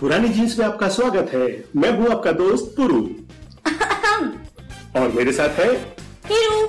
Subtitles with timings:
[0.00, 1.46] पुरानी जींस में आपका स्वागत है।
[1.76, 3.00] मैं हूँ आपका दोस्त पुरु।
[5.00, 5.66] और मेरे साथ है
[6.26, 6.66] हीरू।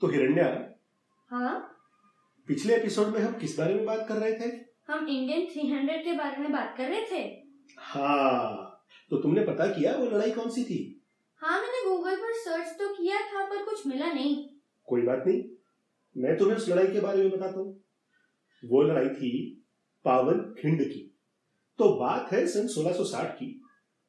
[0.00, 0.46] तो हिरण्या
[1.30, 1.52] हाँ?
[2.48, 4.50] पिछले एपिसोड में हम किस बारे में बात कर रहे थे?
[4.88, 7.22] हम इंडियन 300 के बारे में बात कर रहे थे।
[7.78, 10.80] हाँ तो तुमने पता किया वो लड़ाई कौन सी थी?
[11.40, 14.36] हाँ मैंने गूगल पर सर्च तो किया था पर कुछ मिला नहीं।
[14.88, 15.42] कोई बात नहीं
[16.16, 17.83] मैं तुम्हें उस लड़ाई के बारे में बताता हूँ।
[18.64, 19.62] वो लड़ाई थी
[20.04, 21.20] पावन खिंड की।
[21.78, 23.62] तो बात है सन 1660 की,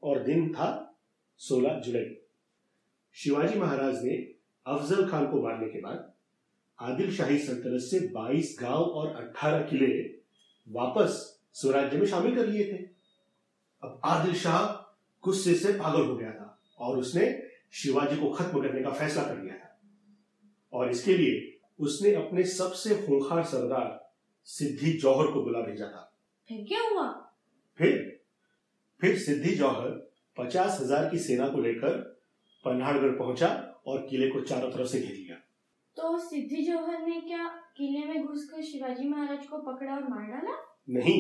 [0.04, 0.98] और दिन था
[1.38, 2.16] 16 जुलाई।
[3.14, 4.16] शिवाजी महाराज ने
[4.66, 6.14] अफजल खान को मारने के बाद
[6.80, 10.02] आदिल शाही सल्तनत से 22 गाँव और 18 किले
[10.68, 12.78] वापस स्वराज्य में शामिल कर लिए थे।
[13.84, 14.66] अब आदिल शाह
[15.24, 17.44] गुस्से से पागल हो गया था और उसने
[17.74, 19.80] शिवाजी को खत्म करने का फैसला कर लिया था।
[20.74, 24.05] और इसके लिए उसने अपने सबसे खूंखार सरदार
[24.48, 26.12] सिद्धि जौहर को बुला भेजा था।
[26.50, 27.08] फिर क्या हुआ?
[27.80, 27.94] फिर
[29.02, 29.90] फिर सिद्धि जौहर
[30.38, 31.98] पचास हज़ार की सेना को लेकर
[32.66, 33.48] पन्हाड़गढ़ पहुँचा
[33.88, 35.36] और किले को चारों तरफ़ से घेर लिया।
[35.98, 40.56] तो सिद्धि जौहर ने क्या किले में घुसकर शिवाजी महाराज को पकड़ा और मार डाला?
[40.92, 41.20] नहीं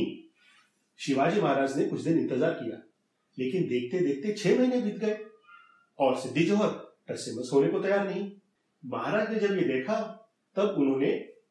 [0.99, 2.81] शिवाजी महाराज ने कुछ दिन इंतज़ार किया
[3.37, 5.17] लेकिन देखते देखते छह महीने बीत गए
[5.99, 6.69] और सिद्धि जौहर
[7.09, 8.31] टस से मस होने को तैयार नहीं।
[8.83, 9.99] महाराज ने जब ये देखा
[10.55, 11.07] तब उन्होंने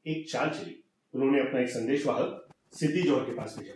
[0.07, 0.84] एक चाल चली।
[1.15, 3.75] उन्होंने अपना एक संदेश वाहक सिद्धि जौहर के पास भेजा।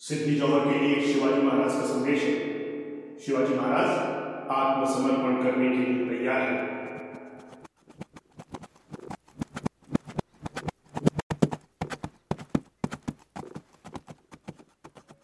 [0.00, 3.90] सिद्धि जौहर के लिए शिवाजी महाराज का संदेश है। शिवाजी महाराज,
[4.50, 6.70] आत्मसमर्पण करने के लिए तैयार है।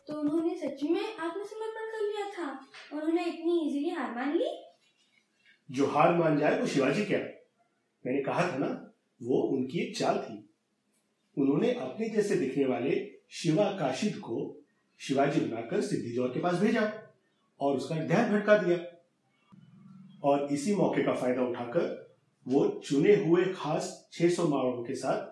[0.08, 1.77] तो उन्होंने सच में आत्मसमर्पण
[2.38, 2.48] था
[2.92, 4.50] उन्होंने इतनी इजीली हार मान ली।
[5.68, 7.18] जो हार मान जाए वो शिवाजी क्या
[8.04, 8.68] मैंने कहा था ना
[9.20, 10.36] वो उनकी एक चाल थी।
[11.36, 12.92] उन्होंने अपने जैसे दिखने वाले
[13.32, 14.36] शिवा काशिद को
[15.00, 16.82] शिवाजी बनाकर सिद्धि जौहर के पास भेजा
[17.60, 18.78] और उसका ध्यान भटका दिया।
[20.24, 21.84] और इसी मौके का फ़ायदा उठाकर
[22.46, 25.26] वो चुने हुए खास 600 मावड़ों के साथ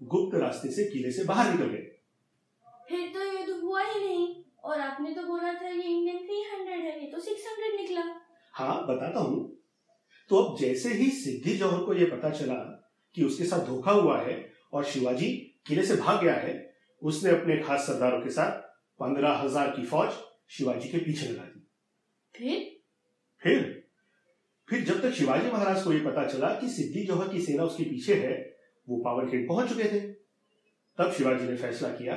[0.00, 1.86] गुप्त रास्ते से किले से बाहर निकल गए।
[2.88, 4.28] फिर तो ये तो हुआ ही नहीं।
[4.64, 8.02] और आपने तो बोला था ये इंडियन 300 है ये तो 600 निकला
[8.60, 9.58] हाँ बताता हूँ।
[10.28, 12.54] तो अब जैसे ही सिद्धि जौहर को यह पता चला
[13.14, 17.58] कि उसके साथ धोखा हुआ है और शिवाजी किले से भाग गया है उसने अपने
[17.58, 18.50] खास सरदारों के साथ
[19.00, 20.10] पंद्रह हज़ार की फौज
[20.50, 21.70] शिवाजी के पीछे लगा दी।
[22.38, 22.80] फिर?
[23.42, 23.88] फिर?
[24.68, 27.84] फिर जब तक शिवाजी महाराज को यह पता चला कि सिद्धि जौहर की सेना उसके
[27.84, 28.56] पीछे है
[28.88, 30.00] वो पावर पावरखेड़ पहुँच चुके थे।
[30.98, 32.14] तब शिवाजी ने फैसला किया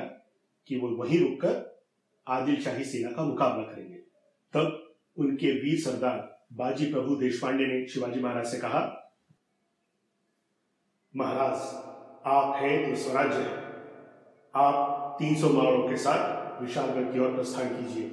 [0.66, 1.82] कि वो वहीं रुककर
[2.28, 3.96] आदिल शाही सेना का मुकाबला करेंगे।
[4.52, 8.80] तब उनके वीर सरदार बाजी प्रभु देशपांडे ने शिवाजी महाराज से कहा,
[11.16, 11.56] महाराज,
[12.26, 13.62] आप हैं तो स्वराज्य है।
[14.54, 18.06] आप 300 सौ मावड़ों के साथ विशालगढ़ की ओर प्रस्थान कीजिए।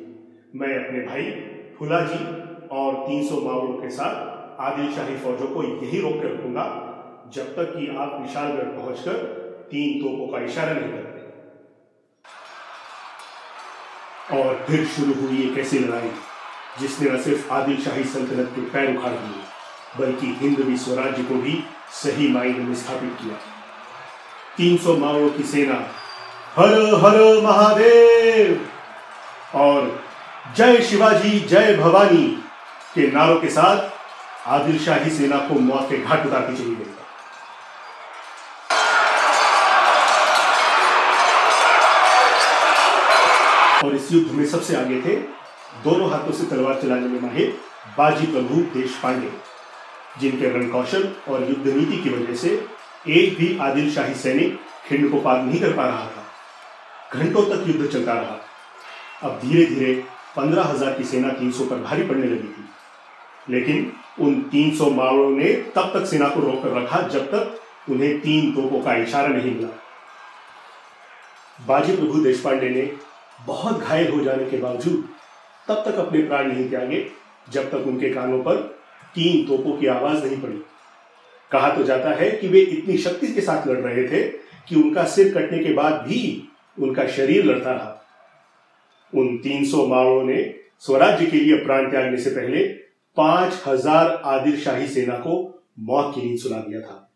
[0.55, 1.25] मैं अपने भाई
[1.79, 2.23] फुला जी
[2.77, 6.65] और 300 सौ मावड़ों के साथ आदिलशाही फौजों को यही रोक कर रखूँगा,
[7.33, 9.15] जब तक कि आप विशालगढ़ पहुंचकर
[9.71, 11.19] तीन तोपों का इशारा नहीं करते।
[14.37, 16.11] और फिर शुरू हुई एक ऐसी लड़ाई?
[16.79, 19.43] जिसने न सिर्फ़ आदिल शाही सल्तनत के पैर उखाड़ दिए,
[19.99, 23.35] बल्कि हिंदवी स्वराज्य को भी सही मायने में स्थापित किया।
[24.57, 25.79] 300 माओ की सेना,
[26.55, 26.73] हर
[27.03, 28.69] हर महादेव!
[29.55, 30.03] और
[30.57, 32.27] जय शिवाजी, जय भवानी
[32.95, 36.95] के नारों के साथ आदिल शाही सेना को मौत के घाट उतारती चली गई।
[43.85, 45.15] और इस युद्ध में सबसे आगे थे
[45.83, 47.53] दोनों हाथों से तलवार चलाने में माहिर
[47.97, 49.31] बाजी प्रभु देश पांडे
[50.19, 52.49] जिनके रण कौशल और युद्ध नीति की वजह से
[53.09, 57.67] एक भी आदिल शाही सैनिक खिंड को पार नहीं कर पा रहा था। घंटों तक
[57.67, 58.39] युद्ध चलता रहा।
[59.23, 59.93] अब धीरे धीरे
[60.35, 62.65] पंद्रह हज़ार की सेना तीन सौ पर भारी पड़ने लगी थी।
[63.49, 67.91] लेकिन उन तीन सौ मावड़ों ने तब तक सेना को रोक कर रखा जब तक
[67.91, 69.67] उन्हें तीन तोपों का इशारा नहीं मिला।
[71.59, 72.91] बाजी प्रभु देशपांडे ने
[73.45, 75.03] बहुत घायल हो जाने के बावजूद
[75.71, 77.05] तब तक अपने प्राण नहीं त्यागे,
[77.47, 78.55] जब तक उनके कानों पर
[79.15, 80.61] तीन तोपों की आवाज़ नहीं पड़ी।
[81.51, 84.21] कहा तो जाता है कि वे इतनी शक्ति के साथ लड़ रहे थे
[84.67, 86.21] कि उनका सिर कटने के बाद भी
[86.77, 87.97] उनका शरीर लड़ता रहा।
[89.13, 90.43] उन 300 मावड़ों ने
[90.79, 92.63] स्वराज्य के लिए प्राण त्यागने से पहले
[93.17, 95.33] पाँच हज़ार आदिल शाही सेना को
[95.79, 97.07] मौत की नींद सुना दिया था।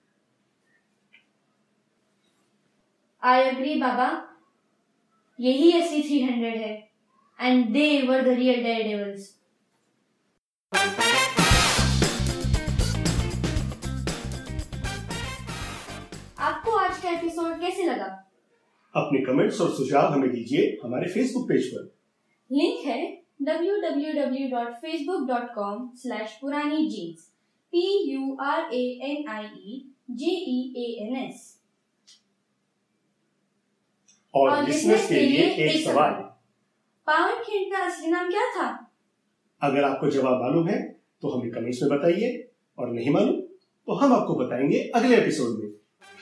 [3.24, 4.10] आई अग्री बाबा,
[5.40, 6.85] यही एस थ्री हंड्रेड है।
[7.40, 9.32] And they were the real daredevils.
[16.40, 18.06] आपको आज का एपिसोड कैसे लगा
[18.94, 21.84] अपने कमेंट्स और सुझाव हमें दीजिए हमारे फेसबुक पेज पर
[22.52, 22.98] लिंक है
[23.44, 27.30] www.facebook.com slash purani jeans
[27.74, 27.76] p
[28.12, 29.86] u r a n i e
[30.22, 30.24] j
[30.54, 31.36] e a n s
[34.34, 36.14] और और लिसनर्स के लिए एक सवाल
[37.08, 38.92] पावन खिंड का असली नाम क्या था?
[39.62, 40.82] अगर आपको जवाब मालूम है
[41.22, 43.42] तो हमें कमेंट्स में बताइए और नहीं मालूम
[43.88, 45.72] तो हम आपको बताएँगे अगले एपिसोड में।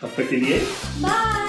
[0.02, 0.60] तब तक के लिए
[1.00, 1.43] बाय।